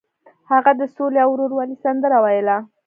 [0.51, 2.57] هغه د سولې او ورورولۍ سندره ویله.